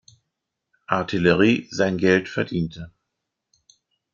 [0.89, 2.91] Artillerie sein Geld verdiente.